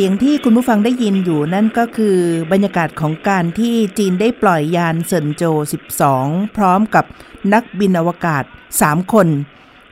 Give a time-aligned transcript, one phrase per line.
[0.00, 2.18] สียงที่คุณผู้ฟังได้ยินอยู่นั่นก็คือ
[2.52, 5.42] บรรยากาศของการที่จีนได้ปล่อยยานเซินโจ
[6.02, 7.04] 12 พร้อมกับ
[7.52, 8.44] นักบินอวกาศ
[8.78, 9.28] 3 คน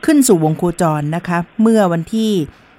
[0.04, 2.30] ขึ้นสู่วงโคจรนะคะ เมื่อวันที่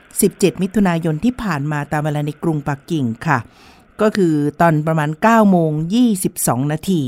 [0.05, 3.37] 17 มิถุนายนที่ผ่านมาตามเวลาในกรุงปักกิ่งค่ะ
[4.01, 5.71] ก็คือตอนประมาณ 9 โมง
[6.21, 7.01] 22 นาที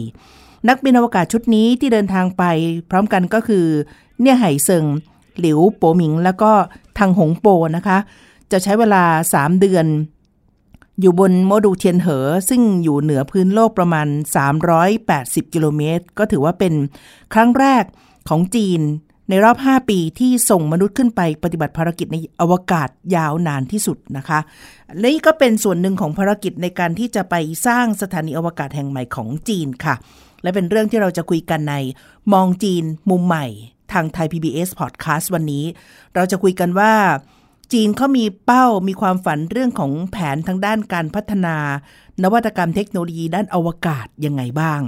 [0.69, 2.43] นักบินอวกาศชุดนี้ที่เดินทางไป
[2.89, 3.65] พร้อมกันก็คือ
[4.21, 4.85] เนี่ยไห่เซิง
[5.39, 6.51] หลิวโปหมิง แล้วก็
[6.97, 7.99] ทางหงโปนะคะ
[8.51, 9.03] จะใช้เวลา
[9.33, 9.85] 3 เดือน
[11.01, 14.07] อยู่บนโมดูลเทียนเหอ ซึ่งอยู่เหนือพื้นโลกประมาณ
[14.81, 16.73] 380 กิโลเมตร ก็ถือว่าเป็น
[17.33, 17.83] ครั้งแรก
[18.29, 18.81] ของจีน
[19.29, 24.39] ในรอบ 5 ปีที่ส่งมนุษย์ขึ้นไปปฏิบัติภารกิจในอวกาศยาวนานที่สุดนะคะ
[24.99, 27.35] และนี่ก็เป็นส่วนหนึ่งของภารกิจในการที่จะไป
[27.67, 29.95] สร้างสถานีอวกาศแห่งใหม่ของจีนค่ะ
[30.43, 31.75] และเป็นเรื่องที่เราจะคุยกันใน
[32.33, 33.45] มองจีนมุมใหม่
[33.93, 35.65] ทางไทย PBS Podcast วันนี้
[36.15, 36.93] เราจะคุยกันว่า
[37.73, 41.55] จีนเขามีเป้ามีความฝันเรื่องของแผนทางด้านการพัฒนา
[42.23, 44.81] นวัตกรรมเทคโนโลยีด้านอวกาศยังไงบ้าง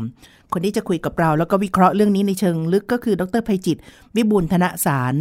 [0.54, 3.78] คนที่จะคุยกับเราแล้วก็วิเคราะห์เรื่องนี้ในเชิงลึกก็คือ ดรภัยจิต
[4.16, 5.14] วิบูลธนสาร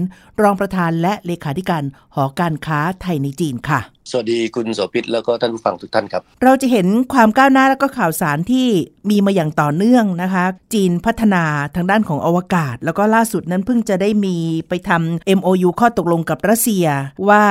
[0.43, 8.67] รองประธานและเลขาธิการหอการค้าไทยในจีนค่ะ สวัสดีคุณโสภิตแล้วก็ท่านผู้ฟังทุกท่านครับ เราจะเห็นความก้าวหน้าแล้วก็ข่าวสารที่
[9.11, 14.37] มีมาอย่างต่อเนื่องนะคะ จีนพัฒนาทางด้านของอวกาศ แล้วก็ล่าสุดนั้นเพิ่งจะได้มี
[14.69, 16.87] ไปทำ MOU ข้อตกลงกับรัสเซีย
[17.29, 17.45] ว่า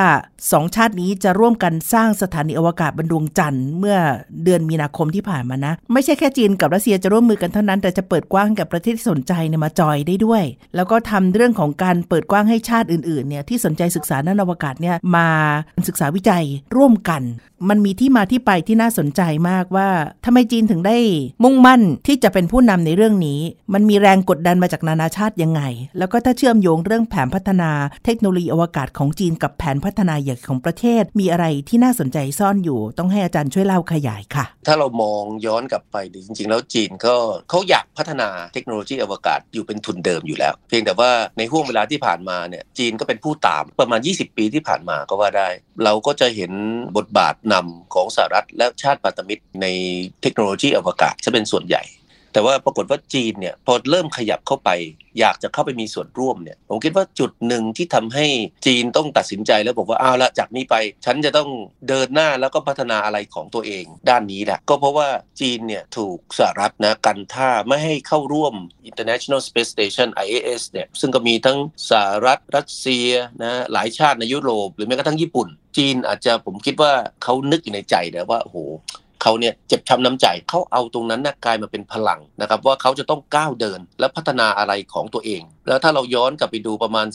[0.51, 3.97] สองชาตินี้จะร่วมกันสร้างสถานีอวกาศบนดวงจันทร์เมื่อ
[4.43, 10.43] เดือนมีนาคมที่ผ่านมานะ ไม่ใช่แค่จีนกับรัสเซียจะร่วมมือกันเท่านั้น แต่จะเปิดกว้างกับประเทศที่สนใจเนี่ยมาจอยได้ด้วย
[10.75, 15.27] แล้วก็ทำเรื่องของการเปิดกว้างให้ชาติอื่นๆเนี่ยที่สนใจศึกษาด้านอวกาศเนี่ยมา
[15.87, 17.21] ศึกษาวิจัยร่วมกัน
[17.69, 19.89] มันมีที่มาที่ไปที่น่าสนใจมากว่า
[20.25, 20.97] ทำไมจีนถึงได้
[21.43, 23.39] มุ่งมั่นที่จะเป็นผู้นำในเรื่องนี้
[23.73, 25.61] มันมีแรงกดดันมาจากนานาชาติยังไง
[25.97, 27.71] แล้วก็ถ้าเชื่อมโยงเรื่องแผนพัฒนา
[28.05, 37.15] เทคโนโลยีอวกาศของจีนกับแผนพัฒนาใหญ่ของประเทศ มีอะไรที่น่าสนใจซ่อนอยู่ ต้องให้อาจารย์ช่วยเล่าขยายค่ะ ถ้าเรามองย้อนกลับไปจริงๆ แล้วจีนก็
[37.49, 45.49] เขาอยากพัฒนาเทคโนโลยีอวกาศอยู่เป็นทุนเดิมอยู่แล้ว เพียงแต่ว่าในห่วงเวลาที่ผ่านมาเนี่ยจีนก็เป็นผู้ตามประมาณ 20 ปีที่ผ่านมาก็ว่าได้
[45.83, 46.51] เราก็จะเห็น
[46.97, 49.65] บทบาทนำของสหรัฐและชาติพันธมิตรใน
[50.21, 51.83] เทคโนโลยีอวกาศจะเป็นส่วนใหญ่
[52.37, 54.69] แต่ว่าปรากฏว่าจีนเนี่ยพอเริ่มขยับเข้าไป
[55.19, 58.25] อยากจะเข้าไปมีส่วนร่วมเนี่ยผมคิดว่าจุดหนึ่งที่ทำให้
[58.65, 60.75] จีนต้องตัดสินใจแล้วบอกว่าเอาละจากนี้ไป
[61.05, 61.49] ฉันจะต้อง
[61.87, 65.09] เดินหน้าแล้วก็พัฒนาอะไรของตัวเองด้านนี้แหละก็เพราะว่า
[65.41, 68.53] จีนเนี่ยถูกสหรัฐนะกันท่าไม่ให้เข้าร่วม
[68.89, 71.59] International Space Station IAS เนี่ยซึ่งก็มีทั้ง
[71.89, 73.07] สหรัฐรัสเซีย
[73.43, 76.91] นะหลายชาติในยุโรป หรือแม้กระทั่งญี่ปุ่น จีนอาจจะผมคิดว่า
[77.23, 78.59] เขานึกอยู่ในใจนะว่าโอ้โห
[79.21, 87.07] เขาเนี่ยเจ็บช้ำน้ำใจเขาเอาตรงนั้นนะกลายมาเป็นพลังนะครับว่าเขาจะต้องก้าวเดินและพัฒนาอะไรของตัวเอง แล้วถ้าเราย้อนกลับไปดูประมาณ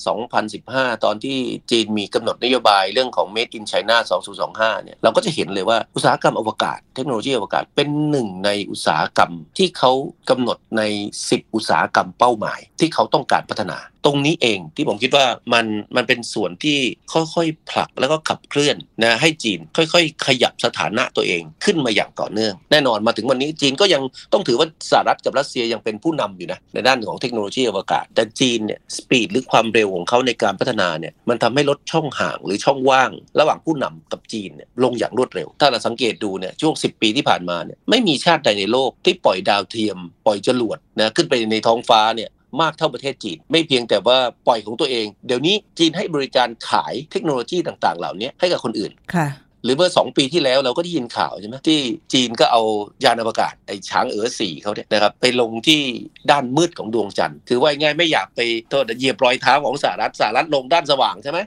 [0.49, 1.37] 2015 ตอนที่
[1.71, 3.97] จีนมีกำหนดนโยบายเรื่องของ Made in China
[4.41, 9.93] 2025 เนี่ยเราก็จะเห็นเลยว่าอุตสาหกรรมอวกาศ เทคโนโลยีอวกาศเป็นหนึ่งในอุตสาหกรรมที่เขา
[10.31, 10.83] กำหนดใน
[11.23, 16.79] 10 อุตสาหกรรมเป้าหมาย ที่เขาต้องการพัฒนา ตรงนี้เองที่ผมคิดว่ามันมันเป็นส่วนที่
[17.13, 24.03] ค่อยๆผลักแล้วก็ขับเคลื่อนนะให้จีนค่อย ๆ ขยับสถานะตัวเองขึ้นมาอย่างต่อเนื่อง แน่นอนมาถึงวันนี้จีนก็ยัง
[24.33, 49.29] ต้องถือว่าสหรัฐกับรัสเซียยังเป็นผู้นำอยู่นะในด้านของเทคโนโลยีอวกาศ แต่จีนเนี่ยสปีดหรือความเร็วของเขาในการพัฒนาเนี่ยมันทำให้ลดช่องห่างหรือช่องว่าง ระหว่างผู้นำกับจีนเนี่ยลงอย่างรวดเร็ว ถ้าเราสังเกตดูเนี่ยช่วง 10 ปีที่ผ่านมาเนี่ยไม่มีชาติใดในโลกที่ปล่อยดาวเทียม ปล่อยจรวดนะขึ้นไปในท้องฟ้าเนี่ย มากเท่าประเทศจีน ไม่เพียงแต่ว่าปล่อยของตัวเอง เดี๋ยวนี้จีนให้บริการขายเทคโนโลยีต่าง ๆ เหล่านี้ให้กับคนอื่นค่ะ
[49.65, 51.81] หรือเมื่อสองปีที่แล้วเราก็ได้ยินข่าวใช่ไหมที่
[52.13, 52.63] จีนก็เอา
[53.05, 55.81] ยานอวกาศไอ้ช้างเอ๋อสี่เขาเนี่ยนะครับไปลงที่
[56.31, 58.41] ด้านมืดของดวงจันทร์ถือว่าง่ายไม่อยากไป
[58.71, 61.39] โทษเหยียบรอยเท้าของสหรัฐสหรัฐลงด้านสว่างใช่ไหม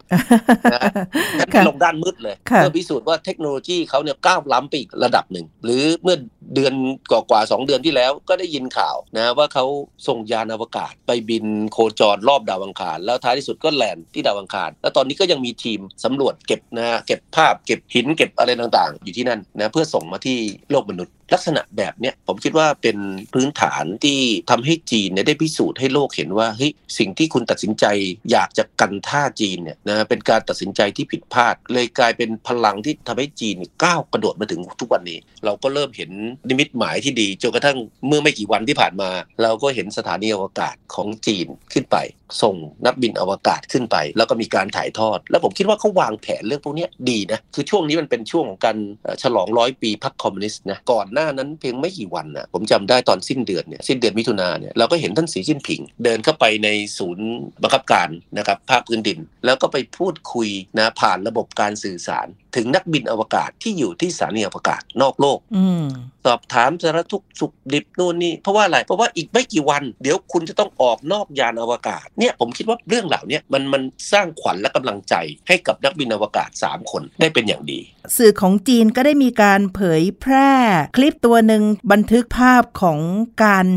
[1.68, 6.18] ลงด้านมืดเลยเพื่อพิสูจน์ว่าเทคโนโลยีเขาเนี่ยก้าวล้ำไปอีกระดับหนึ่ง หรือเมื่อ
[6.54, 6.74] เดือน
[7.12, 9.66] กว่าๆสองเดือนที่แล้วก็ได้ยินข่าวนะว่าเขา
[10.08, 20.38] ส่งยานอวกาศ ไปบินโคจรรอบดาวอังคาร แล้วท้ายที่สุดก็แลนด์ที่ดาวอังคาร แล้วตอนนี้ก็ยังมีทีมสำรวจเก็บนะเก็บภาพเก็บหินนเก็บอะไรต่างๆ อยู่ที่นั่นนะเพื่อส่งมาที่
[20.72, 22.98] โลกมนุษย์ ลักษณะแบบเนี้ยผมคิดว่าเป็น
[23.34, 24.20] พื้นฐานที่
[24.50, 27.86] ทำให้จีนเนี่ยได้พิสูจน์ให้โลกเห็นว่าเฮ้ยสิ่งที่คุณตัดสินใจ
[28.32, 36.12] อยากจะกันท่าจีนเนี่ยนะเป็นการตัดสินใจที่ผิดพลาด เลยกลายเป็นพลังที่ทำให้จีนก้าวกระโดดมาถึงทุกวันนี้ เราก็เริ่มเห็น
[36.50, 37.78] นิมิตหมายที่ดีจนกระทั่ง
[38.08, 39.10] เมื่อไม่กี่วันที่ผ่านมา
[39.44, 41.98] เราก็เห็นสถานีอวกาศของจีนขึ้นไป
[42.42, 42.56] ส่ง
[42.86, 48.78] นักบินอวกาศขึ้นไป แล้วก็มีการถ่ายทอด แล้วผมคิดว่าเขาวางแผนเรื่องพวกนี้ดีนะคือช่วงนี้มันเป็นช่วงของการ
[49.24, 57.28] ฉลองร้อยปีพรรคคอมมิวนิสต์นะก่อนหน้านั้นเพียงไม่กี่วันนะผมจำได้ตอนสิ้นเดือนเนี่ยสิ้นเดือนมิถุนาเนี่ยเราก็เห็นท่านสีจิ้นผิง เดินเข้าไปในศูนย์
[57.62, 65.86] บังคับการนะครับภาคพื้นดิน แล้วก็ไปพูดคุยนะผ่านระบบการสื่อสาร ถึงนักบินอวกาศที่อยู่ที่สถานีอวกาศนอกโลกอืม
[66.26, 73.82] สอบถามสารทุกข์สุขดิบนู่นนี่เพราะว่าอะไรเพราะว่าอีกไม่กี่วัน เดี๋ยวคุณจะต้องออกนอกยานอวกาศเนี่ยผมคิดว่าเรื่องเหล่านี้มันมัน
[74.12, 75.16] สร้างขวัญและกำลังใจ
[75.48, 77.80] ให้กับนักบินอวกาศ 3 คนได้เป็นอย่างดี
[78.18, 80.52] สื่อของจีนก็ได้มีการเผยแพร่
[80.98, 83.00] คลิปตัวหนึ่งบันทึกภาพของ
[83.46, 83.68] การ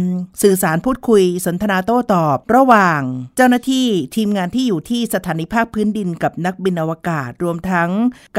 [0.43, 3.01] สื่อสารพูดคุยสนทนาโต้ตอบ ระหว่าง
[3.37, 3.87] เจ้าหน้าที่
[4.17, 7.91] ทีมงานที่อยู่ที่สถานีภาคพื้นดินกับนักบินอวกาศรวมทั้ง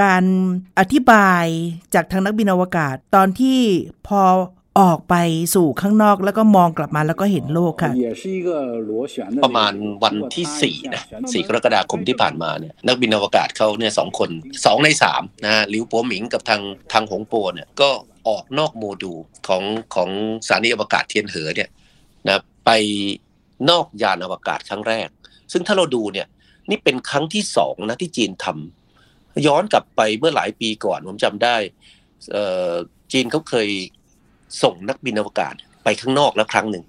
[0.02, 0.24] การ
[0.80, 1.46] อธิบาย
[1.94, 3.60] จากทางนักบินอวกาศ ตอนที่
[4.08, 4.22] พอ
[4.80, 5.16] ออกไป
[5.56, 7.92] สู่ข้างนอกแล้วก็มองกลับมาแล้วก็เห็นโลกค่ะ
[9.46, 9.74] ประมาณ
[10.04, 16.62] วันที่ 4 นะ4กรกฎาคมที่ผ่านมาเนี่ยนักบินอวกาศเขาเนี่ยสองคน 2 ใน 3นะลิวปัวหมิงกับทาง
[16.94, 17.90] ทางหงโปเนี่ยก็
[18.28, 19.64] ออกนอกโมดูลของ
[19.96, 20.10] ของ
[20.48, 21.70] สถานีอวกาศเทียนเหอเนี่ย
[22.28, 22.70] นะไป
[23.70, 25.08] นอกยานอวกาศครั้งแรก
[25.52, 26.28] ซึ่งถ้าเราดูเนี่ย
[26.70, 28.79] นี่เป็นครั้งที่สองนะที่จีนทำ
[29.48, 31.56] ย้อนกลับไปเมื่อหลายปีก่อนผมจำได้
[32.32, 32.74] เอ่อ
[33.12, 33.70] จีนเขาเคย
[34.64, 35.54] ส่งนักบินอวกาศ
[35.84, 36.86] ไปข้างนอกแล้วครั้งหนึ่ง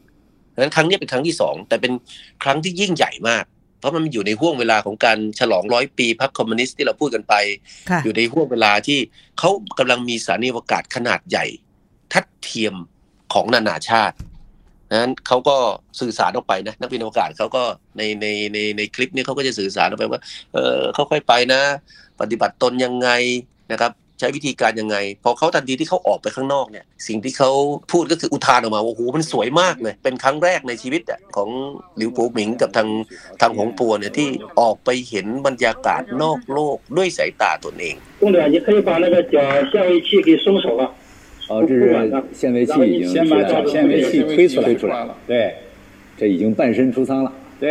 [0.55, 1.93] ดังนั้นครั้งนี้เป็นครั้งที่สองแต่เป็น
[2.43, 3.45] ครั้งที่ยิ่งใหญ่มาก
[3.79, 7.35] เพราะมันอยู่ในห่วงเวลาของการฉลองร้อยปีพรรคคอมมิวนิสต์ที่เราพูดกันไป
[7.91, 8.99] ค่ะอยู่ในห่วงเวลาที่
[9.39, 11.47] เขากำลังมีสถานีอวกาศขนาดใหญ่
[12.13, 12.75] ทัดเทียม
[13.35, 14.17] ของนานาชาติ
[15.01, 15.57] นั้นเขาก็
[16.01, 17.63] สื่อสารออกไปนะนักบินอวกาศเขาก็
[17.97, 20.21] ในในในในคลิปนี้เขาก็จะสื่อสารออกไปว่า
[20.53, 21.61] เออเขาค่อยไปนะ
[22.20, 23.10] ปฏิบัติตนยังไง
[23.74, 27.52] นะครับ ใช้วิธีการยังไง พอเขาทันทีที่เขาออกไปข้างนอกเนี่ย สิ่งที่เขา
[27.92, 31.50] พูดก็คืออุทานออกมาว่าโอ้โหมันสวยมากเลย เป็นครั้งแรกในชีวิตอะของ
[31.98, 32.90] หลิวปูหมิงกับทาง
[33.42, 34.30] ทางหงปัวเนี่ยที่
[34.60, 39.38] ออกไปเห็นบรรยากาศนอกโลกด้วยสายตาตนเอง 公的，你可以把那个脚
[39.72, 40.84] 限位器给松手了。
[41.50, 41.84] 哦，这是
[42.40, 45.16] 限位器已经先把是限位器推出来推出来了。
[45.28, 45.56] 对，
[46.18, 47.32] 这已经半身出舱了。
[47.60, 47.66] 对，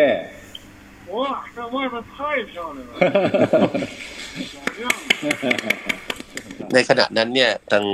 [1.10, 3.88] 哇，这外面太漂亮了，小样儿。
[6.73, 7.85] ในขณะนั้นเนี่ยทาง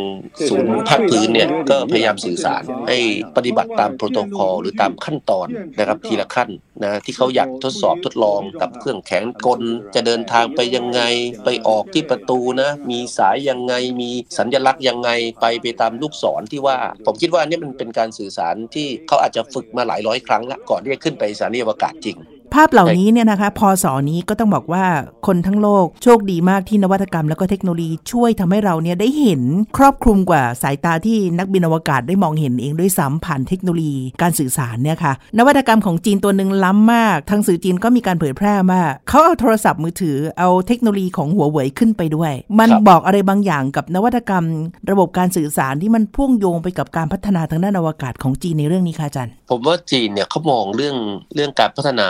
[0.49, 2.97] ศูนย์ภาคพื้นเนี่ยก็พยายามสื่อสารให้
[3.35, 5.47] ปฏิบัติตามโปรโตคอลหรือตามขั้นตอน
[5.79, 6.49] นะครับทีละขั้น
[6.83, 9.61] นะที่เขาอยากทดสอบทดลองกับเครื่องแข็งกล
[9.95, 11.01] จะเดินทางไปยังไง
[11.43, 15.09] ไปออกที่ประตูนะ มีสายยังไงมีสัญลักษณ์ยังไง
[15.41, 22.17] ไปไปตามลูกศรที่ว่า ผมคิดว่าอันนี่มันเป็นการสื่อสารที่เขาอาจจะฝึกมาหลายร้อยครั้งละก่อนที่จะขึ้นไปสถานีอวกาศจริง
[22.55, 24.85] ภาพเหล่านี้เนี่ยนะคะพอสอนี้ก็ต้องบอกว่า
[25.27, 29.41] คนทั้งโลกโชคดีมากที่นวัตกรรม แล้วก็เทคโนโลยีช่วยทำให้เราเนี่ยได้เห็น
[29.77, 44.45] ครอบคลุมกว่าสายตาที่นักบินอวกาศได้มองเห็นเองด้วยซ้ำผ่านเทคโนโลยีการสื่อสารเนี่ยค่ะนวัตกรรมของจีนตัวหนึ่งล้ำมาก ทางสื่อจีนก็มีการเผยแพร่ว่าเขาเอาโทรศัพท์มือถือเอาเทคโนโลยีของหัวเว่ยขึ้นไปด้วย มันบบอกอะไรบางอย่างกับนวัตกรรม
[44.91, 50.95] ระบบการสื่อสารที่มันพ่วงโยงไปกับการพัฒนาทางด้านอวกาศของจีนในเรื่องนี้ค่ะอาจารย์ ผมว่าจีนเนี่ยเขามองเรื่อง
[51.35, 52.07] เรื่องการพัฒนา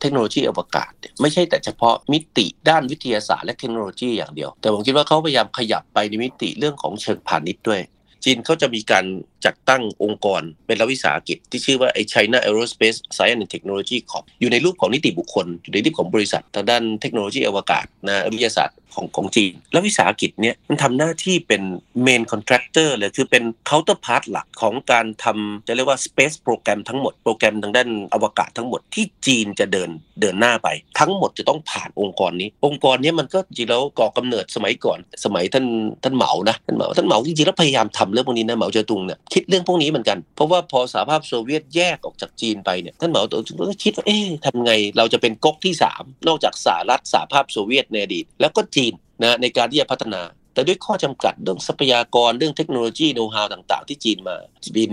[0.00, 0.90] เทคโนโลยีอวกาศ
[1.20, 7.82] ไม่ใช่แต่เฉพาะมิติด้านวิทยาศาสตร์และเทคโนโลยีอย่างเดียว แต่ผมคิดว่าเขาพยายามขยับไปในมิติเรื่องของเชิงพาณิชย์ด้วย
[8.24, 9.04] จีนเขาจะมีการ
[9.44, 21.62] จัดตั้งองค์กรเป็นรัฐวิสาหกิจ ที่ชื่อว่าไอ้ China Aerospace Science and Technology Corp อยู่ในรูปของนิติบุคคล อยู่ในรูปของบริษัททางด้านเทคโนโลยีอวกาศนะวิทยาศาสตร์ของของจีน แล้ววิสาหกิจเนี่ยมันทำหน้าที่เป็น
[22.06, 29.90] main contractor เลยคือเป็น counterpart หลักของการทำจะเรียกว่า space program ทั้งหมดโปรแกรมทางด้านอวกาศทั้งหมดที่จีนจะเดิน
[30.20, 30.68] เดินหน้าไป
[31.00, 35.66] ทั้งหมดจะต้องผ่านองค์กรนี้ องค์กรนี้มันก็จริงแล้วก่อกำเนิดสมัยก่อน สมัยท่าน
[36.04, 48.85] ท่านเหมานะท่านเหมาท่านเหมาจริงๆแล้วพยายามทำเรื่องพวกนี้นะเหมาเจ๋อตุงเนี่ยคิดเรื่องพวกนี้เหมือนกันเพราะว่าพอสหภาพโซเวียตแยกออกจากจีนไปเนี่ยท่านเหมาเจ๋อตุงก็คิดว่าเอ๊ะทำไงเราจะเป็นก๊กที่สามนอกจากสหรัฐสหภาพโซเวียตในอดีตแล้วก็จีน
[49.22, 50.22] นะในการที่จะพัฒนา
[50.54, 54.36] แต่ด้วยข้อจำกัดเรื่องทรัพยากรเรื่องเทคโนโลยีโน้ตฮาวต่าง ๆ ที่จีนมา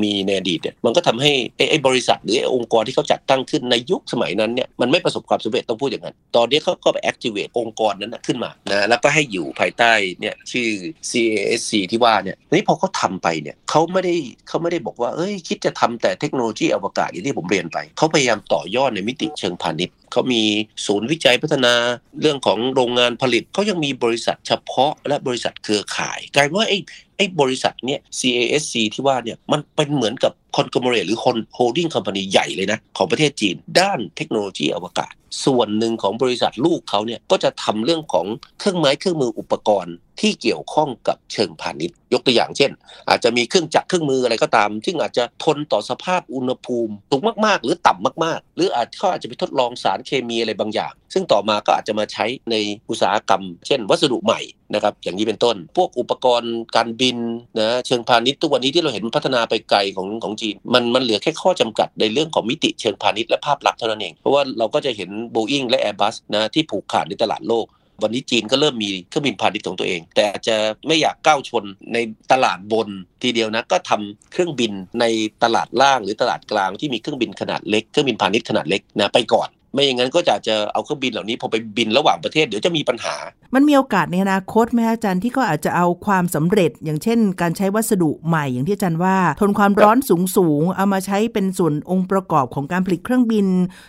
[0.04, 1.32] มีในอดีตเนี่ยมันก็ทำให้
[1.70, 10.70] ไอ้บริษัทหรือไอ้องค์กรที่เขาจัดตั้งขึ้นในยุคสมัยนั้นเนี่ยมันไม่ประสบความสำเร็จต้องพูดอย่างนั้น ตอนนี้เขาก็ไป activate องค์กรนั้นขึ้นมานะแล้วก็ให้อยู่ภายใต้เนี่ยชื่อ
[11.10, 14.16] CASC ที่ว่าเนี่ยนี่พอเขาทำไปเนี่ยเขาไม่ได้
[14.48, 20.44] เขาไม่ได้บอกว่าเอ้ยคิดจะทำแต่เทคโนโลยีอวกาศอย่างที่ผมเรียนไปเขาพยายามต่อยอดในมิติเชิงพาณิชย์ เขามี
[20.86, 21.74] ศูนย์วิจัยพัฒนา
[22.22, 26.78] เรื่องของโรงงานผลิตเขายังมีบริษัทเฉพาะและบริษัทเครือข่ายกลายว่าไอ้
[27.18, 35.14] ไอ้บริษัทเนี่ย CASC ที่ว่าเนี่ยมันเป็นเหมือนกับ คอนก l o เร t หรือคนโฮลดิ้งคอมพานีใหญ่เลยนะ ของประเทศจีน ด้านเทคโนโลยีอวกาศ
[35.46, 38.26] ส่วนหนึ่งของบริษัทลูกเขาเนี่ยก็จะทำเรื่องของ
[38.60, 42.72] เครื่องไม้เครื่องมืออุปกรณ์ที่เกี่ยวข้องกับเชิงพาณิชย์ ยกตัวอย่างเช่น
[43.10, 52.56] อาจจะมีเครื่องจักรเครื่องมืออะไรก็ตาม ซึ่งอาจจะทนต่อสภาพอุณหภูมิสูงมากๆ หรือต่ำมากๆ หรืออาจเขาอาจจะไปทดลองสารเคมีอะไรบางอย่าง ซึ่งต่อมาก็อาจจะมาใช้ใน
[52.90, 54.42] อุตสาหกรรม เช่น วัสดุใหม่
[54.74, 57.18] นะครับอย่างนี้เป็นต้น พวกอุปกรณ์การบิน
[57.60, 67.68] นะเชิงพาณิชย์ทุกวันนี้ที่เราเห็นพัฒนาไปไกลของของจีน มันมันเหลือแค่ข้อจำกัดในเรื่องของมิติเชิงพาณิชย์และภาพลักษณ์เท่านั้นเอง เพราะว่าเราก็จะเห็นโบอิงและ Airbus นะที่ผูกขาดในตลาดโลก
[68.04, 70.56] วันนี้จีนก็เริ่มมีเครื่องบินพาณิชย์ของตัวเอง แต่จจะ
[70.88, 71.98] ไม่อยากก้าวชนใน
[72.32, 72.90] ตลาดบน
[73.24, 75.06] ทีเดียวนะก็ทำเครื่องบินใน
[75.44, 83.16] ตลาดล่างหรือตลาดกลางที่มีเครื่องบินขนาดเล็กเครื่องบินพาณิชย์ขนาดเล็กนะไปก่อน ไม่อย่างนั้นก็จะจะเอาเครื่องบินเหล่านี้พอไปบินระหว่างประเทศเดี๋ยวจะมีปัญหา
[83.56, 93.48] มันมีโอกาสในอนาคตไหมอาจารย์ที่ก็อาจจะเอาความสำเร็จ อย่างเช่น การใช้วัสดุใหม่อย่างที่อาจารย์ว่า ทนความร้อนสูงสูงเอามาใช้เป็นส่วนองค์ประกอบของการผลิตเครื่องบิน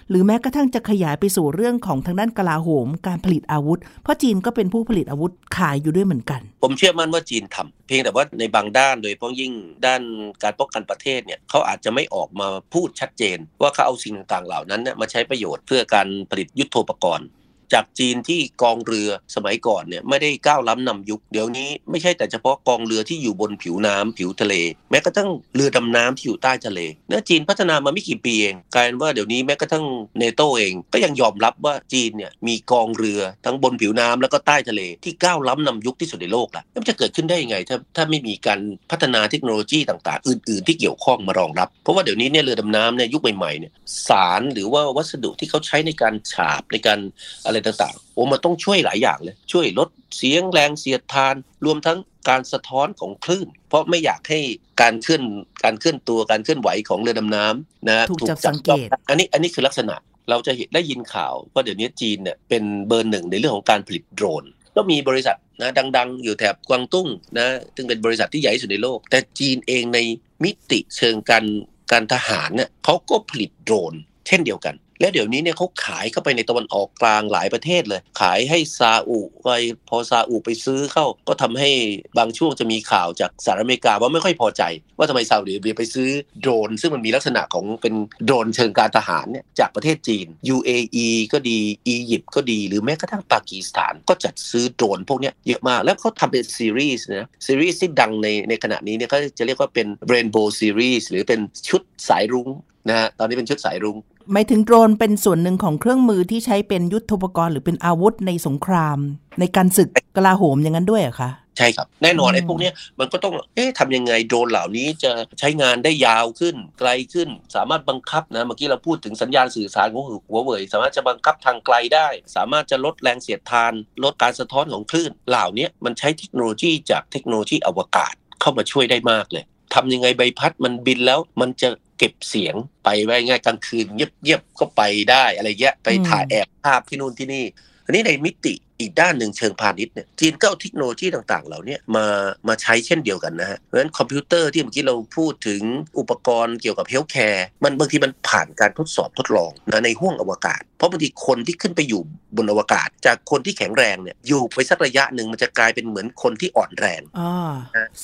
[0.08, 9.52] หรือแม้กระทั่งจะขยายไปสู่เรื่องของทางด้านกลาโหม การผลิตอาวุธ เพราะจีนก็เป็นผู้ผลิตอาวุธขายอยู่ด้วยเหมือนกัน ผมเชื่อมั่นว่าจีนทำเพียงแต่ว่าในบางด้านโดยเฉพาะยิ่ง
[9.86, 10.02] ด้าน
[10.42, 17.26] การป้องกันประเทศเนี่ยเขาอาจจะไม่ออกมาพูดชัดเจน ว่าเขาเอาสิ่งต่างๆเหล่านั้นเนี่ยมาใช้ประโยชน์เพื่อการผลิตยุทโธปกรณ์
[17.72, 24.54] จากจีนที่กองเรือสมัยก่อนเนี่ยไม่ได้ก้าวล้ำนำยุค เดี๋ยวนี้ไม่ใช่แต่เฉพาะกองเรือที่อยู่บนผิวน้ำผิวทะเล
[24.90, 29.84] แม้กระทั่งเรือดำน้ำที่อยู่ใต้ทะเลเนื้อจีนพัฒนามาไม่กี่ปีเองกลายเป็นว่าเดี๋ยวนี้แม้กระทั่ง
[30.18, 43.72] เนโตเองก็ยังยอมรับว่าจีนเนี่ยมีกองเรือทั้งบนผิวน้ำแล้วก็ใต้ทะเลที่ก้าวล้ำนำยุคที่สุดในโลกละมันจะเกิดขึ้นได้ยังไง ถ้าถ้าไม่มีการพัฒนาเทคโนโลยีต่างๆ อื่น ๆ ที่เกี่ยวข้องมารองรับ เพราะว่าเดี๋ยวนี้เนี่ยเรือดำน้ำเนี่ยยุคใหม่ๆเนี่ย
[44.08, 46.98] สารหรือว่าวัสดุที่เขาใช้ในการฉาบในการ
[47.44, 51.34] อะไรต่างๆ โอ้มันต้องช่วยหลายอย่างเลย ช่วยลดเสียงแรงเสียดทาน
[51.64, 54.40] รวมทั้งการสะท้อนของคลื่น เพราะไม่อยากให้
[54.82, 55.22] การเคลื่อน
[55.64, 59.96] การเคลื่อนตัวการเคลื่อนไหวของเรือดำน้ำนะถูกจับสังเกตอันนี้อันนี้คือลักษณะ
[60.30, 64.44] เราจะเห็นได้ยินข่าวว่าเดี๋ยวนี้จีนเนี่ยเป็นเบอร์หนึ่งในเรื่องของการผลิตโดรน
[64.76, 67.08] ก็มีบริษัทนะดัง ๆ อยู่แถบกวางตุ้ง
[67.38, 69.98] นะซึ่งเป็นบริษัทที่ใหญ่ที่สุดในโลก แต่จีนเองใน
[70.44, 71.44] มิติเชิงการ
[71.92, 73.94] การทหารเนี่ยเขาก็ผลิตโดรน
[74.26, 79.48] เช่นเดียวกัน และเดี๋ยวนี้เนี่ยเขาขายเข้าไปในตะวันออกกลางหลายประเทศเลย ขายให้ซาอุไป
[79.88, 81.70] พอซาอุไปซื้อเข้า ก็ทำให้
[82.18, 84.62] บางช่วงจะมีข่าวจากสหรัฐอเมริกาว่าไม่ค่อยพอใจ
[84.98, 86.08] ว่าทำไมซาอุดิอาระเบียไปซื้อ
[86.40, 91.58] โดรน ซึ่งมันมีลักษณะของเป็นโดรนเชิงการทหารเนี่ยจากประเทศจีน UAE ก็ดี
[91.88, 102.48] อียิปต์ก็ดีหรือแม้กระทั่งปากีสถาน ก็จัดซื้อโดรนพวกนี้เยอะมากแล้วเขาทำเป็นซีรีส์นะซีรีส์ที่ดังในในขณะนี้เนี่ยเขาจะเรียกว่าเป็น Rainbow Series หรือเป็นชุดสายรุ้ง
[102.88, 103.96] นะฮะตอนนี้เป็นชุดสายรุ้ง
[104.32, 108.98] หมายถึงโดรนเป็นส่วนหนึ่งของเครื่องมือที่ใช้เป็นยุทโธปกรณ์หรือเป็นอาวุธในสงคราม
[109.40, 123.72] ในการศึกกลาโหมอย่างนั้นด้วยเหรอะคะใช่ครับ แน่นอนอืมไอ้พวกเนี้ยมันก็ต้อง เอ๊ะทำยังไงโดรนเหล่านี้จะใช้งานได้ยาวขึ้น ไกลขึ้น สามารถบังคับนะ เมื่อกี้เราพูดถึงสัญญาณสื่อสารของหัวเว่ยสามารถจะบังคับทางไกลได้ สามารถจะลดแรงเสียดทาน
[124.04, 137.44] ลดการสะท้อนของคลื่น เหล่านี้มันใช้เทคโนโลยีจากเทคโนโลยีอวกาศเข้ามาช่วยได้มากเลยทำยังไงใบพัดมันบินแล้วมันจะ เก็บเสียงไปไว้ง่ายกลางคืนเงียบๆก็ไปได้อะไรเงี้ยไปถ่ายแอบภาพที่นู่นที่นี่
[137.86, 142.06] อันนี้ในมิติอีกด้านหนึ่งเชิงพาณิชย์เนี่ยจีนก็เอาเทคโนโลยีต่างๆ เหล่านี้มา
[142.48, 145.62] มาใช้เช่นเดียวกันนะฮะเพราะฉะนั้นคอมพิวเตอร์ที่เมื่อกี้เราพูดถึง
[145.98, 152.02] อุปกรณ์เกี่ยวกับ healthcare มันบางทีมันผ่านการทดสอบทดลองนะในห้วงอวกาศ เพราะบางทีคนที่ขึ้นไปอยู่
[152.36, 157.30] บนอวกาศ จากคนที่แข็งแรงเนี่ยอยู่ไปสักระยะหนึ่งมันจะกลายเป็นเหมือนคนที่อ่อนแรงอ๋อ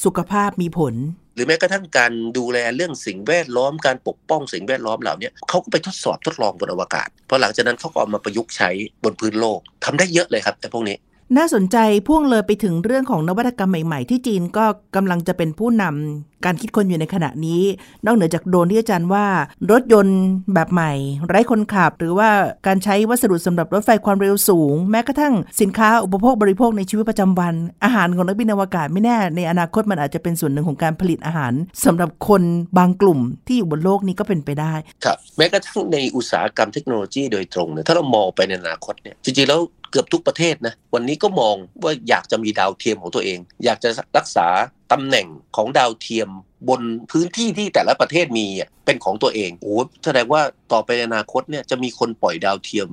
[0.05, 0.95] สุขภาพมีผล
[1.41, 8.71] รือแม้กระทั่งการดูแลเรื่องสิ่งแวดล้อมการปกป้องสิ่งแวดล้อมเหล่านี้เขาก็ไปทดสอบทดลองบนอวกาศพอหลังจากนั้นเขาก็เอามาประยุกต์ใช้
[9.05, 10.97] บนพื้นโลกทำได้เยอะเลยครับ แต่พวกนี้
[11.37, 14.65] น่าสนใจพ่วงเลยไปถึงเรื่องของนวัตกรรมใหม่ๆ ที่จีนก็
[14.97, 17.63] กำลังจะเป็นผู้นำการคิดคนอยู่ในขณะนี้
[18.05, 19.27] นอกเหนือจากโดรนที่อาจารย์ว่า
[19.71, 20.21] รถยนต์
[20.55, 20.93] แบบใหม่
[21.29, 22.31] ไร้คนขับ หรือว่า
[22.67, 31.53] การใช้วัสดุสำหรับรถไฟความเร็วสูง แม้กระทั่งสินค้าอุปโภคบริโภคในชีวิตประจำวัน อาหารของนักบินอวกาศไม่แน่ ในอนาคตมันอาจจะเป็นส่วนหนึ่งของการผลิตอาหาร
[31.85, 32.43] สำหรับคน
[32.79, 39.61] บางกลุ่มที่อยู่บนโลกนี้ก็เป็นไปได้ครับแม้กระทั่งในอุตสาหกรรมเทคโนโลยีโดยตรงเนี่ยถ้าเรามองไปในอนาคตเนี่ยจริงๆแล้ว
[39.91, 44.47] เกือบทุกประเทศนะวันนี้ก็มองว่าอยากจะมีดาวเทียมของตัวเอง อยากจะรักษา
[44.93, 46.29] ตำแหน่งของดาวเทียม
[46.69, 46.81] บน
[47.11, 48.47] พื้นที่ที่แต่ละประเทศมี
[48.85, 50.43] เป็นของตัวเองโอ้แสดงว่า
[50.73, 52.89] ต่อไปในอนาคตเนี่ยจะมีคนปล่อยดาวเทียม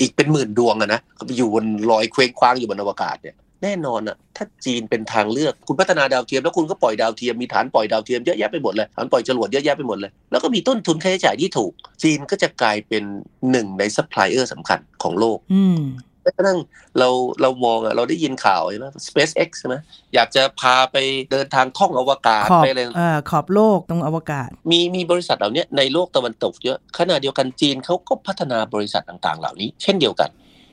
[0.00, 1.00] อีกเป็นหมื่นดวงอะนะ
[1.36, 13.02] อยู่บนลอยเคว้งคว้างอยู่บนอวกาศเนี่ยแน่นอนอะถ้าจีนเป็นทางเลือกคุณพัฒนาดาวเทียมแล้วคุณก็ปล่อยดาวเทียมมีฐานปล่อยดาวเทียมเยอะแยะไปหมดเลยฐานปล่อยจรวดเยอะแยะไปหมดเลยแล้วก็มีต้นทุนค่าใช้จ่ายที่ถูก จีนก็จะกลายเป็น
[13.50, 15.38] หนึ่งในซัพพลายเออร์สำคัญของโลก
[16.36, 16.58] กระทั่ง
[16.98, 17.08] เรา
[17.40, 19.76] เรามองอะเราได้ยินข่าวใช่ไหม SpaceX ใช่ไหม
[20.14, 20.96] อยากจะพาไป
[21.30, 30.30] เดินทางท่องอวกาศขอบไปอะไรเอ่อขอบโลกตรงอวกาศ มีมีบริษัทเหล่านี้ในโลกตะวันตกเยอะขณะเดียวกันจีนเขาก็พัฒนาบริษัทต่างๆ เหล่านี้ เช่นเดียวกัน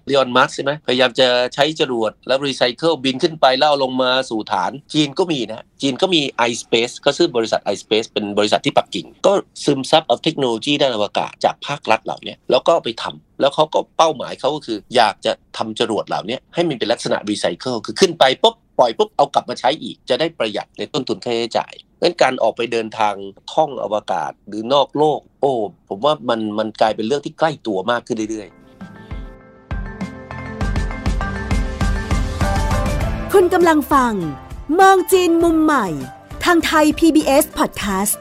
[0.08, 9.34] อีลอนมัสก์ใช่ไหมพยายามจะใช้จรวดแล้วรีไซเคิลบินขึ้นไปแล้วเอาลงมาสู่ฐาน จีนก็มีนะ จีนก็มี iSpace ก็ชื่อบริษัท iSpace เป็นบริษัทที่ปักกิ่ง ก็
[9.66, 23.16] ซึมซับเอาเทคโนโลยีด้านอวกาศจากภาครัฐเหล่านี้แล้วก็ไปทำแล้วเขาก็เป้าหมายเขาก็คืออยากจะทำจรวดเหล่านี้ให้มันเป็นลักษณะรีไซเคิลคือขึ้นไปปุ๊บปล่อยปุ๊บเอากลับมาใช้อีกจะได้ประหยัดในต้นทุนค่าใช้จ่ายงั้นการออกไปเดินทาง
[23.54, 25.54] ท่องอวกาศหรือนอกโลก โอ้
[25.90, 28.65] ผมว่ามันมันกลายเป็นเรื่องที่ใกล้ตัวมากขึ้นเรื่อยๆ
[33.38, 34.14] คุณกำลังฟัง
[34.80, 35.88] มองจีนมุมใหม่
[36.44, 38.16] ทางไทย PBS Podcast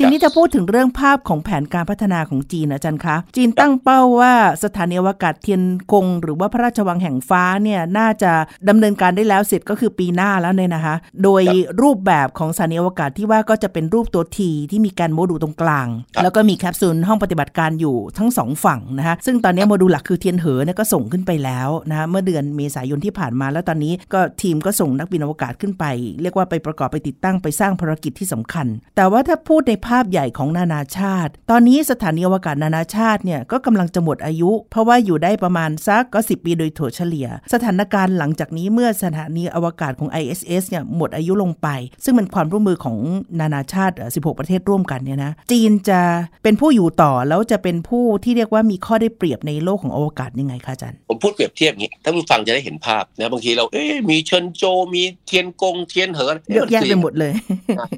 [0.00, 5.62] ทีนี้จะพูดถึงเรื่องภาพของแผนการพัฒนาของจีนอาจารย์คะ จีนตั้งเป้าว่าสถานีอวกาศเทียน
[5.92, 8.32] กง หรือว่าพระราชวังแห่งฟ้าเนี่ยน่าจะ
[8.68, 11.42] ดำเนินการได้แล้วเสร็จก็คือปีหน้าแล้วเนี่ยนะคะ โดย
[11.82, 25.84] รูปแบบของสถานีอวกาศที่ว่าก็จะเป็นรูปตัวทีที่มีการโมดูลตรงกลางครับแล้วก็มีแคปซูลห้องปฏิบัติการอยู่ทั้งสองฝั่งนะคะซึ่งตอนนี้โมดูลหลักคือเทียนเหอเนี่ยก็ส่งขึ้นไปแล้วนะคะเมื่อเดือนเมษายนที่ผ่านมา แล้วตอนนี้ก็ทีมก็ส่งนักบินอวกาศขึ้นไป
[26.22, 41.68] เรียกว่าไปประกอบไปติดตั้งไปสร้างภารกิจที่สำคัญ แต่ว่าถ้าพูดในภาพใหญ่ของนานาชาติ ตอนนี้สถานีอวกาศนานาชาติเนี่ยก็กำลังจะหมดอายุ เพราะว่าอยู่ได้ประมาณสักก็สิปีโดยถั่วเฉลี่ย สถานการณ์หลังจากนี้เมื่อสถานีอวกาศของ ISS เนี่ยหมดอายุลงไป
[42.04, 42.96] ซึ่งเป็นความร่วมมือของ
[43.40, 46.00] นานาชาติเอ่อ16 ประเทศร่วมกันเนี่ยนะจีนจะ
[46.42, 54.64] เป็นผู้อยู่ต่อแล้วจะเป็นผู้ที่เรียกว่ามีข้อได้เปรียบในโลกของอวกาศยังไงคะอาจารย์ผมพูดเปรียบเทียบอย่างนี้ท่านผู้ฟังจะได้เห็นภาพนะบางทีเราเอ๊ะมีเชิญโจ
[54.94, 57.32] มีเทียนกงเทียนเหอเยอะแยะไปหมดเลย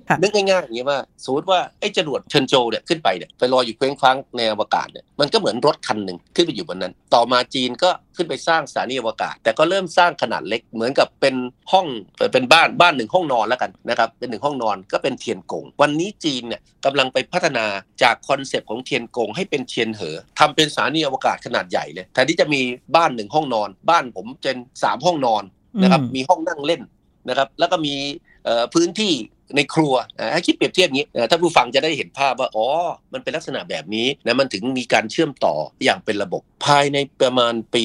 [0.09, 11.34] ค่ะนึกง่ายๆอย่างนี้ว่าสมมติว่าไอ้จรวดเชิญโจเนี่ยขึ้นไปเนี่ยไปลอยอยู่เคว้งคว้างในอวกาศเนี่ยมันก็เหมือนรถคันหนึ่งขึ้นไปอยู่บนนั้น ต่อมาจีนก็ขึ้นไปสร้างสถานีอวกาศ แต่ก็เริ่มสร้างขนาดเล็กเหมือนกับเป็น
[11.72, 11.87] ห้อง
[12.32, 17.66] เป็นบ้านบ้านหนึ่งห้องนอนแล้วกันนะครับเป็นหนึ่งห้องนอนก็เป็นเทียนกง วันนี้จีนเนี่ยกำลังไปพัฒนา
[18.02, 22.60] จาก concept ของเทียนกงให้เป็นเทียนเหอทำเป็นสถานีอวกาศขนาดใหญ่เลยแทนที่จะมี
[22.97, 25.43] บ้านหนึ่งห้องนอน บ้านผมเป็นสามห้องนอน
[25.82, 26.82] นะครับอืมมีห้องนั่งเล่น
[27.28, 28.29] นะครับแล้วก็มีเอ่อ
[28.75, 29.15] พื้นที่
[29.57, 29.95] ในครัว
[30.33, 32.67] ให้คิดเปรียบเทียบอย่างนี้เอ่อถ้าผู้ฟังจะได้เห็นภาพว่าอ๋อ
[33.13, 37.85] มันเป็นลักษณะแบบนี้นะมันถึงมีการเชื่อมต่ออย่างเป็นระบบภายในประมาณปี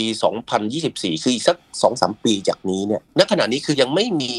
[0.62, 1.58] 2024 คืออีกสัก
[1.91, 4.34] 2-3 ปีจากนี้เนี่ยณขณะนี้คือยังไม่มี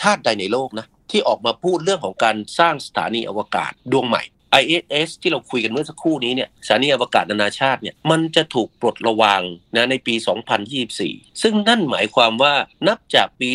[0.00, 4.22] ชาติใดในโลกนะที่ออกมาพูดเรื่องของการสร้างสถานีอวกาศดวงใหม่
[4.60, 9.42] ISS ที่เราคุยกันเมื่อสักครู่นี้เนี่ยสถานีอวกาศนานาชาติเนี่ยมันจะถูกปลดระวาง
[9.74, 10.14] นะในปี
[10.78, 12.54] 2024 ซึ่งนั่นหมายความว่า
[12.88, 13.48] นับจากปี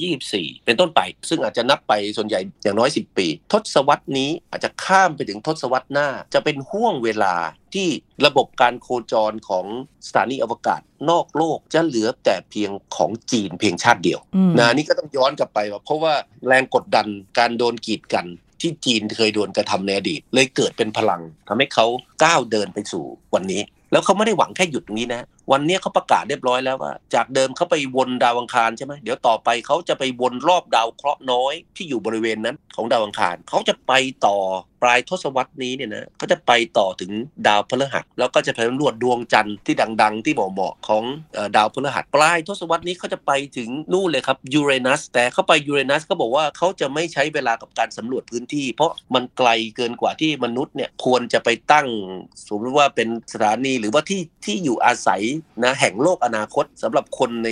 [0.00, 7.34] 2024 เป็นต้นไป ซึ่งอาจจะนับไปส่วนใหญ่อย่างน้อย 10 ปี ทศวรรษนี้อาจจะข้ามไปถึงทศวรรษหน้า จะเป็นห่วงเวลา
[7.74, 7.88] ที่
[8.26, 9.66] ระบบการโคจรของ
[10.06, 14.20] สถานีอวกาศนอกโลกจะเหลือแต่เพียงของจีนเพียงชาติเดียว
[14.58, 16.14] นะนี่ก็ต้องย้อนกลับไปว่าเพราะว่า
[16.46, 17.06] แรงกดดัน
[17.38, 18.26] การโดนกีดกัน
[18.62, 21.86] ที่จีนเคยโดนกระทำในอดีต เลยเกิดเป็นพลังทำให้เขา
[22.24, 33.92] ก้าวเดินไปสู่วันนี้ แล้วเขาไม่ได้หวังแค่หยุดตรงนี้นะ วันนี้เขาประกาศเรียบร้อยแล้วว่า จากเดิมเขาไปวนดาวอังคารใช่ไหมเดี๋ยวต่อไปเขาจะไปวนรอบดาวเคราะห์น้อยที่อยู่บริเวณนั้นของดาวอังคารเขาจะไป
[34.26, 34.36] ต่อ
[34.82, 37.12] ปลายทศวรรษนี้เนี่ยนะเขาจะไปต่อถึง
[37.46, 41.04] ดาวพฤหัส แล้วก็จะไปสำรวจดวงจันทร์ที่ดัง ๆ ที่เหมาะๆของ
[41.56, 51.88] ดาวพฤหัส ปลายทศวรรษนี้เขาจะไปถึงนู่นเลยครับยูเรนัสแต่เขาไปยูเรนัสเขาบอกว่าเขาจะไม่ใช้เวลากับการสำรวจพื้นที่ เพราะมันไกลเกินกว่าที่มนุษย์เนี่ยควรจะไปตั้ง
[52.48, 55.22] สมมติว่าเป็นสถานีหรือว่าที่ที่อยู่อาศัย
[55.64, 57.48] นะแห่งโลกอนาคตสำหรับคนใน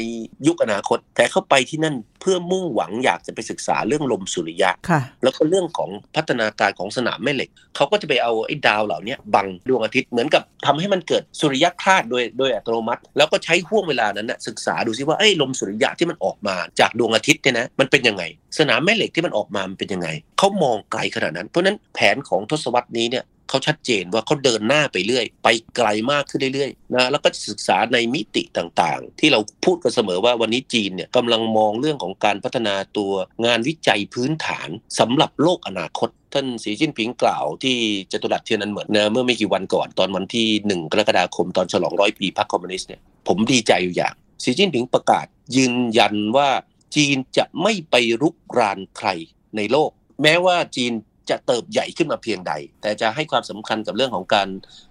[0.47, 18.23] ยุคอนาคต แต่เขาไปที่นั่นเพื่อมุ่งหวังอยากจะไปศึกษาเรื่องลมสุริยะค่ะแล้วก็เรื่องของพัฒนาการของสนามแม่เหล็ก เขาก็จะไปเอาไอ้ดาวเหล่านี้บังดวงอาทิตย์เหมือนกับทำให้มันเกิดสุริยคราสโดยโดยอัตโนมัติ แล้วก็ใช้ห่วงเวลานั้นนะศึกษาดูซิว่าไอ้ลมสุริยะที่มันออกมาจากดวงอาทิตย์เนี่ยนะมันเป็นยังไง
[18.59, 33.13] สนามแม่เหล็กที่มันออกมามันเป็นยังไงเขามองไกลขนาดนั้น เพราะฉะนั้นแผนของทศวรรษนี้เนี่ย เขาชัดเจนว่าเขาเดินหน้าไปเรื่อย ไปไกลมากขึ้นเรื่อยๆนะแล้วก็ศึกษาในมิติต่างๆ ที่เราพูดกันเสมอว่าวันนี้จีนเนี่ยกำลังมองเรื่องของการพัฒนาตัว
[33.45, 37.77] งานวิจัยพื้นฐานสำหรับโลกอนาคตท่านสีจิ้นผิงกล่าวที่
[38.13, 46.49] จตุรัสเทียนนันเหมือนนะเมื่อไม่กี่วันก่อนตอนวันที่ 1 กรกฎาคมตอนฉลองร้อยปีพรรคคอมมิวนิสต์เนี่ยผมดีใจอยู่อย่างสีจิ้นผิงประกาศ ยืนยันว่า
[46.97, 49.09] จีนจะไม่ไปรุกรานใคร
[49.57, 49.91] ในโลก
[50.23, 50.93] แม้ว่าจีน
[51.31, 54.49] จะเติบใหญ่ขึ้นมาเพียงใด แต่จะให้ความสำคัญกับเรื่องของการ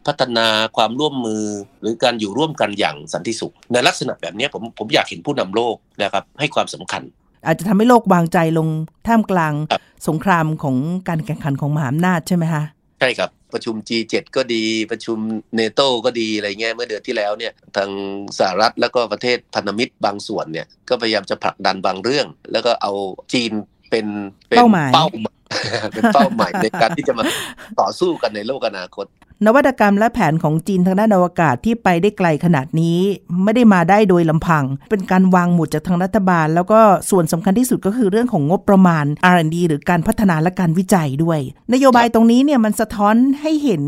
[0.08, 0.48] พัฒนา
[0.78, 1.44] ความร่วมมือ
[1.82, 7.04] หรือการอยู่ร่วมกันอย่างสันติสุข ในลักษณะแบบนี้ผมผมอยากเห็นผู้นำโลกนะครับให้ความสำคัญ
[7.46, 8.68] อาจจะทำให้โลกวางใจลง
[9.08, 10.76] ท่ามกลางครับสงครามของ
[11.08, 12.64] การแข่งขันของมหาอำนาจใช่ไหมคะ
[13.00, 15.18] ใช่ครับประชุม G7 ก็ดีประชุม
[15.56, 17.90] เนโตก็ดีอะไรเงี้ยเมื่อเดือนที่แล้วเนี่ยทาง
[18.40, 22.92] สหรัฐแล้วก็ประเทศพันธมิตรบางส่วนเนี่ยก็พยายามจะผลักดันบางเรื่อง แล้วก็เอา
[23.34, 23.52] จีน
[23.90, 24.06] เป็น
[24.52, 25.38] ป็นเป้าหมายเป้าหมาย
[25.94, 27.24] เป็นเป้าหมายในการที่จะมา
[27.80, 29.06] ต่อสู้กันในโลกอนาคต
[29.46, 33.00] นวัตกรรมและแผนของจีนทางด้านอวกาศที่ไปได้ไกลขนาดนี้
[33.44, 41.40] ไม่ได้มาได้โดยลำพัง เป็นการวางหมุดจากทางรัฐบาล แล้วก็ส่วนสำคัญที่สุดก็คือเรื่องของงบประมาณ R&D หรือการพัฒนาและการวิจัยด้วย
[41.74, 43.84] นโยบายตรงนี้เนี่ยมันสะท้อนให้เห็น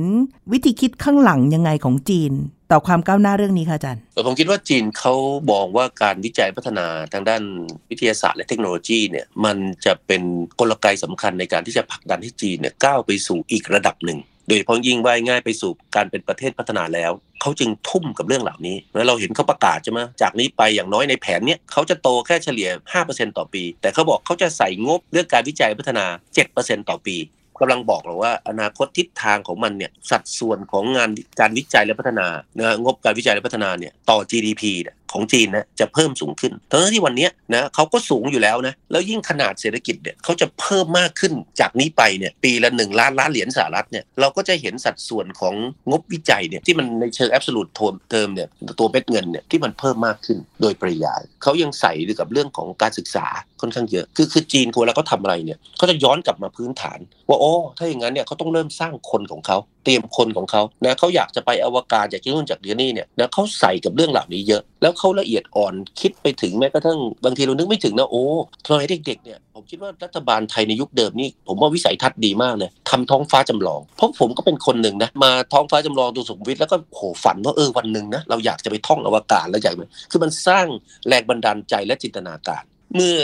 [0.51, 2.31] วิธีคิดข้างหลังยังไงของจีน
[2.71, 5.13] ต่อความก้าวหน้าเรื่องนี้ค่ะอาจารย์ผมคิดว่าจีนเขา
[5.51, 7.43] มองว่าการวิจัยพัฒนาทางด้าน
[7.89, 10.21] วิทยาศาสตร์และเทคโนโลยีเนี่ยมันจะเป็น
[10.59, 22.69] กลไกสำคัญในการที่จะผลักดันให้จีนเนี่ยก้าวไปสู่อีกระดับหนึ่ง โดยเฉพาะยิ่งว่ายง่ายไปสู่การเป็นประเทศพัฒนาแล้วเขาจึงทุ่มกับเรื่องเหล่านี้แล้วเราเห็นเขาประกาศใช่ไหมจากนี้ไปอย่างน้อยในแผนเนี้ยเขาจะโตแค่เฉลี่ย
[23.03, 26.05] 5%ต่อปี แต่เขาบอกเขาจะใส่งบเรื่องการวิจัยพัฒนา
[26.47, 27.17] 7%ต่อปี
[27.59, 45.55] กำลังบอกเราว่า อนาคตทิศทางของมันเนี่ยสัดส่วนของงานการวิจัยและพัฒนานะงบการวิจัยและพัฒนาเนี่ยต่อ GDP เนี่ย ของจีนนะจะเพิ่มสูงขึ้นทั้งที่วันนี้นะเขาก็สูงอยู่แล้วนะแล้วยิ่งขนาดเศรษฐกิจเนี่ยเขาจะเพิ่มมากขึ้นจากนี้ไปเนี่ยปีละหนึ่งล้านล้านเหรียญสหรัฐเนี่ยเราก็จะเห็นสัดส่วนของ
[45.89, 47.71] งบวิจัยเนี่ยที่มันในเชิง absolute
[48.11, 48.47] term เนี่ย
[48.79, 53.25] ตัวเม็ดเงินเนี่ยที่มันเพิ่มมากขึ้นโดยปริยายเขายังใส่ด้วยกับเรื่องของการศึกษา
[53.61, 68.23] ค่อนข้างเยอะ คือคือจีนเวลาเขาทำอะไรเนี่ยเขาจะย้อนกลับมาพื้นฐาน ว่าโอ้ถ้าอย่างนั้นเนี่ยเขาต้องเริ่มสร้างคนของเขาเตรียมคนของเขานะเขาอยากจะไปอวกาศจากที่นู่นจากที่นี่เนี่ยนะเขาใส่กับเรื่องเหล่านี้เยอะ แล้วเขาละเอียดอ่อนคิดไปถึงแม้กระทั่งบางทีเรานึกไม่ถึงนะโอ้
[68.67, 80.65] สมัยเด็กๆเนี่ยผมคิดว่ารัฐบาลไทยในยุคเดิมนี่ผมว่าวิสัยทัศน์ดีมากเลยทำท้องฟ้าจำลองเพราะผมก็เป็นคนหนึ่งนะมาท้องฟ้าจำลองดูสุขวิทแล้วก็โหฝันว่าเออวันหนึ่งนะเราอยากจะไปท่องอวกาศแล้วอยากไปคือมันสร้าง
[81.07, 82.63] แรงบันดาลใจและจินตนาการ
[82.95, 83.17] เมื่อ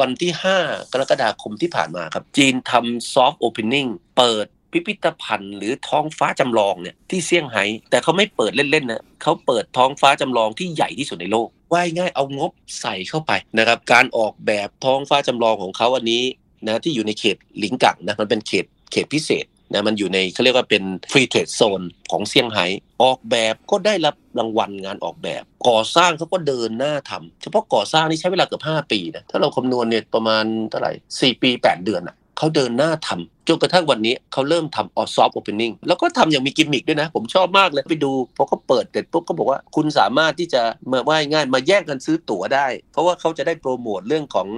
[0.00, 16.22] วันที่ 5 กรกฎาคมที่ผ่านมาครับ จีนทำ soft opening เปิด พิพิธภัณฑ์หรือท้องฟ้าจำลองเนี่ยที่เซี่ยงไฮ้แต่เขาไม่เปิดเล่นๆนะเขาเปิดท้องฟ้าจำลองที่ใหญ่ที่สุดในโลกว่าง่ายๆเอางบใส่เข้าไปนะครับ การออกแบบท้องฟ้าจำลองของเขาอันนี้
[16.66, 22.66] นะที่อยู่ในเขตหลิงกังนะมันเป็นเขตเขตพิเศษนะมันอยู่ในเขาเรียกว่าเป็น free trade zoneของเซี่ยงไฮ้
[23.02, 44.48] ออกแบบก็ได้รับรางวัลงานออกแบบ ก่อสร้างเขาก็เดินหน้าทำเฉพาะก่อสร้างนี่ใช้เวลาเกือบ5 ปีนะถ้าเราคำนวณเนี่ยประมาณเท่าไหร่4ปี 8 เดือนอะเขาเดินหน้าทำ จนกระทั่งวันนี้เขาเริ่มทำออ soft opening แล้วก็ทำอย่างมีกิมมิกด้วยนะ ผมชอบมากเลย ไปดูพอเขาเปิดเสร็จปุ๊บเขาบอกว่าคุณสามารถที่จะมาว่าง่ายๆมาแย่งกันซื้อตั๋วได้ เพราะว่าเขาจะได้โปรโมทเรื่องของ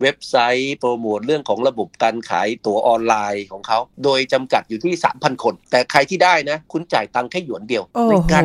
[0.00, 8.44] เว็บไซต์ โปรโมทเรื่องของระบบการขายตั๋วออนไลน์ของเขา โดยจำกัดอยู่ที่ 3,000 คน แต่ใครที่ได้นะ คุณจ่ายตังค์แค่หยวนเดียวโอ้ในโหการ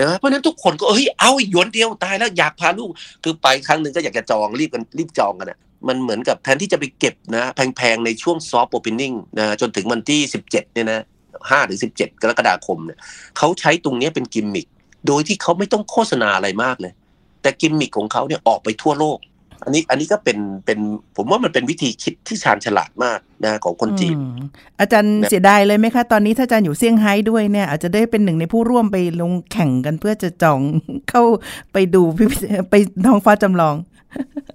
[0.00, 2.90] นะเพราะนั้นทุกคนก็เฮ้ยเอาอีกหยวนเดียวตายแล้วอยากพาลูก
[3.24, 5.58] คือไปครั้งหนึ่งก็อยากจะจองรีบกันรีบจองกันอะ
[5.88, 11.00] มันเหมือนกับแทนที่จะไปเก็บนะแพงๆในช่วงซอฟต์โอเปนนิ่งนะจนถึงวันที่ 17เนี่ยนะ
[11.50, 12.98] ห้าถึงสิบเจ็ดกรกฎาคมเนี่ย
[13.38, 14.66] เขาใช้ตรงนี้เป็นกิมมิค
[15.06, 16.92] โดยที่เขาไม่ต้องโฆษณาอะไรมากเลย
[17.42, 19.18] แต่กิมมิคของเขาเนี่ยออกไปทั่วโลก
[19.64, 20.78] อันนี้อันนี้ก็เป็นเป็น
[21.16, 24.40] ผมว่ามันเป็นวิธีคิดที่ชาญฉลาดมากนะของคนจีนอืม
[24.80, 30.60] อาจารย์นะเสียดายเลยไหมคะ ตอนนี้ถ้าอาจารย์อยู่เซี่ยงไฮ้ด้วยเนี่ย อาจจะได้เป็นหนึ่งในผู้ร่วมไปลงแข่งกันเพื่อจะจอง
[31.10, 31.22] เข้า
[31.72, 32.74] ไปดูพิพิธไป
[33.06, 33.76] ท้องฟ้าจำลอง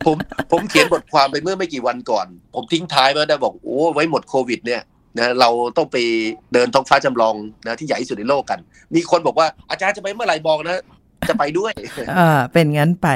[0.06, 0.18] ผม
[0.52, 4.82] ผมเขียนบทความไปเมื่อไม่กี่วันก่อน ผมทิ้งท้ายไว้ได้บอกโอ้ไว้หมดโควิด เนี่ย
[5.20, 5.98] นะเราต้องไป
[6.54, 7.36] เดินท้องฟ้าจำลอง
[7.68, 8.60] นะที่ใหญ่ที่สุดในโลกกัน
[8.96, 10.82] มีคนบอกว่าอาจารย์จะไปเมื่อไหร่บอกนะ
[11.30, 11.72] จะไปด้วย
[12.18, 13.08] อ่าเป็นงั้นไป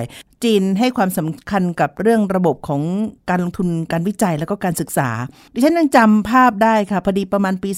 [0.43, 2.81] จีนให้ความสำคัญกับเรื่องระบบของ
[3.29, 5.09] การลงทุนการวิจัยแล้วก็การศึกษา
[5.53, 7.69] ดิฉันยังจำภาพได้ค่ะ พอดีประมาณปี